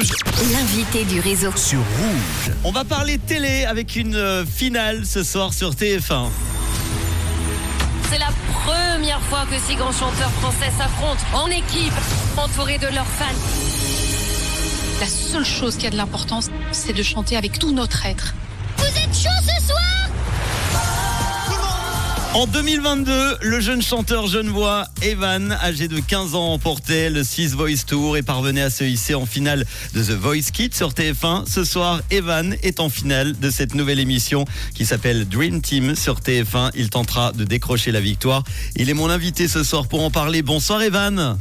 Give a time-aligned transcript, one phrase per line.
[0.00, 0.12] Rouge.
[0.52, 1.50] L'invité du réseau.
[1.56, 2.54] Sur Rouge.
[2.64, 6.28] On va parler télé avec une euh, finale ce soir sur TF1.
[8.10, 8.30] C'est la
[8.64, 11.92] première fois que six grands chanteurs français s'affrontent en équipe,
[12.36, 13.26] entourés de leurs fans.
[15.00, 18.34] La seule chose qui a de l'importance, c'est de chanter avec tout notre être.
[18.78, 20.08] Vous êtes chaud ce soir?
[22.32, 27.84] En 2022, le jeune chanteur Genevois Evan, âgé de 15 ans, emportait le Six Voice
[27.84, 31.50] Tour et parvenait à se hisser en finale de The Voice Kids sur TF1.
[31.50, 34.44] Ce soir, Evan est en finale de cette nouvelle émission
[34.76, 36.70] qui s'appelle Dream Team sur TF1.
[36.76, 38.44] Il tentera de décrocher la victoire.
[38.76, 40.42] Il est mon invité ce soir pour en parler.
[40.42, 41.36] Bonsoir Evan.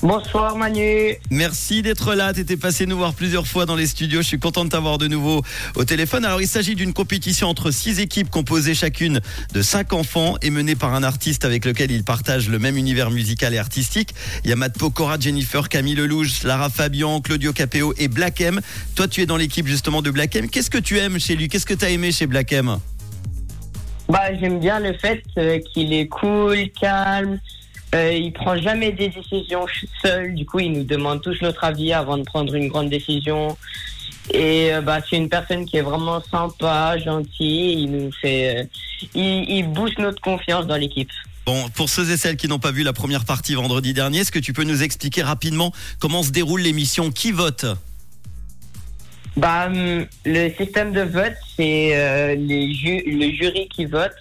[0.00, 1.16] Bonsoir Manu.
[1.28, 2.32] Merci d'être là.
[2.32, 4.22] Tu étais passé nous voir plusieurs fois dans les studios.
[4.22, 5.42] Je suis content de t'avoir de nouveau
[5.74, 6.24] au téléphone.
[6.24, 9.20] Alors, il s'agit d'une compétition entre six équipes composées chacune
[9.52, 13.10] de cinq enfants et menée par un artiste avec lequel ils partagent le même univers
[13.10, 14.14] musical et artistique.
[14.44, 18.60] Il y a Matt Pokora, Jennifer, Camille Lelouch, Lara Fabian, Claudio Capéo et Black M.
[18.94, 20.48] Toi, tu es dans l'équipe justement de Black M.
[20.48, 21.48] Qu'est-ce que tu aimes chez lui?
[21.48, 22.78] Qu'est-ce que tu as aimé chez Black M?
[24.08, 27.40] Bah, j'aime bien le fait euh, qu'il est cool, calme.
[27.94, 29.66] Euh, il prend jamais des décisions
[30.02, 30.34] seul.
[30.34, 33.56] Du coup, il nous demande tous notre avis avant de prendre une grande décision.
[34.32, 37.72] Et euh, bah, c'est une personne qui est vraiment sympa, gentil.
[37.82, 38.64] Il nous fait, euh,
[39.14, 41.10] il, il booste notre confiance dans l'équipe.
[41.46, 44.32] Bon, pour ceux et celles qui n'ont pas vu la première partie vendredi dernier, est-ce
[44.32, 47.64] que tu peux nous expliquer rapidement comment se déroule l'émission Qui vote?
[49.36, 54.12] Bah, hum, le système de vote, c'est euh, les ju- le jury qui vote.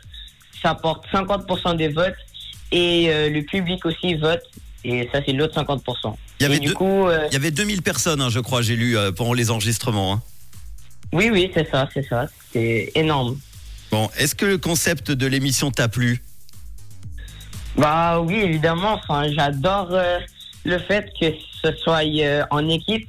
[0.62, 2.16] Ça porte 50% des votes
[2.72, 4.42] et euh, le public aussi vote.
[4.84, 6.16] Et ça, c'est l'autre 50%.
[6.40, 8.40] Il y avait et du deux- coup, euh, Il y avait 2000 personnes, hein, je
[8.40, 10.14] crois, j'ai lu euh, pendant les enregistrements.
[10.14, 10.22] hein.
[11.12, 12.28] oui, oui, c'est ça, c'est ça.
[12.54, 13.38] C'est énorme.
[13.92, 16.22] Bon, est-ce que le concept de l'émission t'a plu?
[17.78, 18.94] Bah oui, évidemment.
[18.94, 20.20] Enfin, j'adore euh,
[20.64, 21.28] le fait que
[21.64, 23.08] ce soit euh, en équipe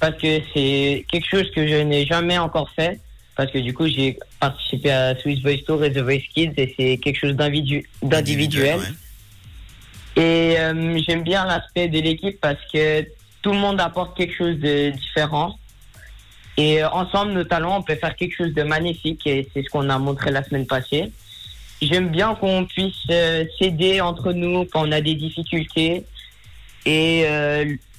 [0.00, 3.00] parce que c'est quelque chose que je n'ai jamais encore fait.
[3.36, 6.74] Parce que du coup, j'ai participé à Swiss Voice Tour et The Voice Kids et
[6.76, 8.78] c'est quelque chose d'individu- d'individuel.
[8.80, 8.86] ouais.
[10.18, 13.02] Et euh, j'aime bien l'aspect de l'équipe parce que
[13.40, 15.56] tout le monde apporte quelque chose de différent.
[16.56, 19.68] Et euh, ensemble, nos talents, on peut faire quelque chose de magnifique et c'est ce
[19.68, 21.12] qu'on a montré la semaine passée.
[21.80, 26.04] J'aime bien qu'on puisse euh, s'aider entre nous quand on a des difficultés.
[26.84, 27.26] Et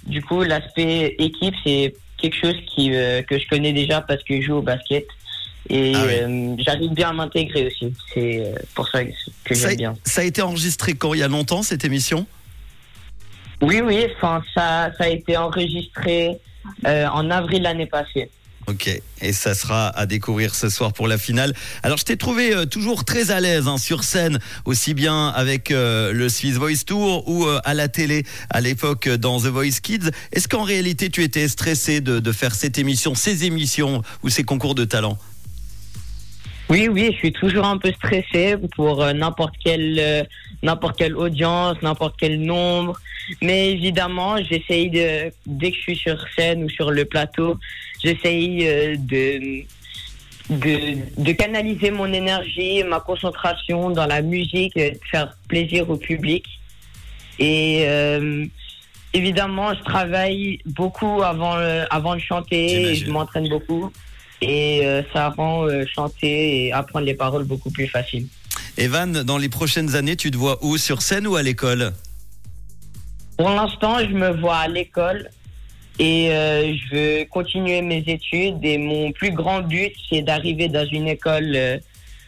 [0.07, 4.47] du coup, l'aspect équipe, c'est quelque chose qui, que je connais déjà parce que je
[4.47, 5.05] joue au basket.
[5.69, 6.13] Et Ah oui.
[6.13, 7.93] euh, j'arrive bien à m'intégrer aussi.
[8.13, 9.11] C'est euh, pour ça que
[9.55, 9.95] j'aime bien.
[10.03, 11.13] ça a été enregistré quand?
[11.13, 12.25] Il y a longtemps cette émission?
[13.61, 16.37] Oui, oui, enfin, ça, ça a été enregistré
[16.85, 18.29] euh, en avril l'année passée.
[18.67, 18.87] Ok,
[19.21, 21.53] et ça sera à découvrir ce soir pour la finale.
[21.81, 25.71] Alors je t'ai trouvé euh, toujours très à l'aise hein, sur scène, aussi bien avec
[25.71, 29.79] euh, le Swiss Voice Tour ou euh, à la télé à l'époque dans The Voice
[29.81, 30.11] Kids.
[30.33, 34.43] Est-ce qu'en réalité tu étais stressé de, de faire cette émission, ces émissions ou ces
[34.43, 35.17] concours de talent
[36.69, 40.23] Oui, oui, je suis toujours un peu stressé pour euh, n'importe quelle, euh,
[40.61, 42.99] n'importe quelle audience, n'importe quel nombre.
[43.41, 47.57] Mais évidemment, j'essaye de, dès que je suis sur scène ou sur le plateau,
[48.03, 49.63] j'essaye euh, de,
[50.51, 55.97] de, de canaliser mon énergie, ma concentration dans la musique, et de faire plaisir au
[55.97, 56.45] public.
[57.39, 57.85] Et
[59.13, 61.55] évidemment, je travaille beaucoup avant,
[61.89, 63.93] avant de chanter, et je m'entraîne beaucoup.
[64.41, 68.27] Et euh, ça rend euh, chanter et apprendre les paroles beaucoup plus facile.
[68.77, 71.93] Evan, dans les prochaines années, tu te vois où Sur scène ou à l'école?
[73.37, 75.29] Pour l'instant, je me vois à l'école
[75.97, 78.63] et euh, je veux continuer mes études.
[78.63, 81.57] Et mon plus grand but, c'est d'arriver dans une école,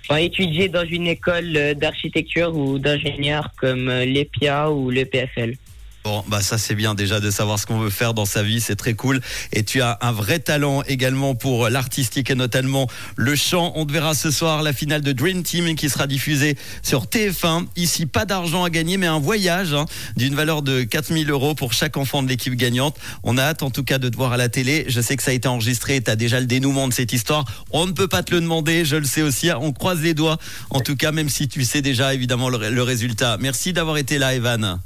[0.04, 5.56] enfin étudier dans une école d'architecture ou d'ingénieur comme l'EPIA ou le PFL.
[6.04, 8.60] Bon, bah ça c'est bien déjà de savoir ce qu'on veut faire dans sa vie,
[8.60, 9.22] c'est très cool.
[9.54, 13.72] Et tu as un vrai talent également pour l'artistique et notamment le chant.
[13.76, 17.68] On te verra ce soir la finale de Dream Team qui sera diffusée sur TF1.
[17.76, 19.86] Ici, pas d'argent à gagner, mais un voyage hein,
[20.18, 22.98] d'une valeur de 4000 euros pour chaque enfant de l'équipe gagnante.
[23.22, 24.86] On a hâte en tout cas de te voir à la télé.
[24.88, 27.46] Je sais que ça a été enregistré, tu as déjà le dénouement de cette histoire.
[27.70, 29.52] On ne peut pas te le demander, je le sais aussi.
[29.52, 30.40] On croise les doigts,
[30.72, 33.38] en tout cas, même si tu sais déjà évidemment le, le résultat.
[33.40, 34.80] Merci d'avoir été là, Evan.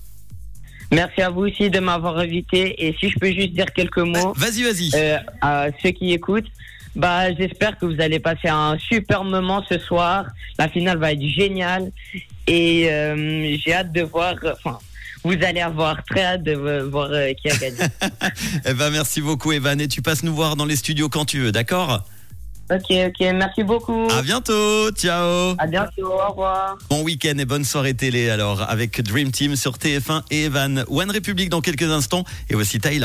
[0.91, 2.85] Merci à vous aussi de m'avoir invité.
[2.87, 4.91] Et si je peux juste dire quelques mots Vas-y, vas-y.
[4.95, 6.47] euh, à ceux qui écoutent,
[6.95, 10.25] bah, j'espère que vous allez passer un super moment ce soir.
[10.57, 11.91] La finale va être géniale.
[12.47, 14.35] Et euh, j'ai hâte de voir.
[14.63, 14.77] Enfin,
[15.23, 17.77] vous allez avoir très hâte de vo- voir euh, qui a gagné.
[18.65, 19.81] Eh ben, merci beaucoup, Evan.
[19.81, 22.03] Et tu passes nous voir dans les studios quand tu veux, d'accord?
[22.69, 23.33] Ok, ok.
[23.33, 24.07] Merci beaucoup.
[24.09, 24.91] À bientôt.
[24.91, 25.55] Ciao.
[25.57, 26.11] À bientôt.
[26.11, 26.77] Au revoir.
[26.89, 30.85] Bon week-end et bonne soirée télé alors avec Dream Team sur TF1 et Evan.
[30.89, 33.03] One République dans quelques instants et voici Tyler.